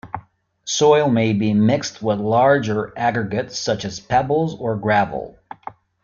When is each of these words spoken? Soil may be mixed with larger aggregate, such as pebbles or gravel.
Soil 0.65 1.11
may 1.11 1.31
be 1.31 1.53
mixed 1.53 2.01
with 2.01 2.17
larger 2.19 2.91
aggregate, 2.97 3.51
such 3.51 3.85
as 3.85 3.99
pebbles 3.99 4.55
or 4.55 4.75
gravel. 4.75 5.37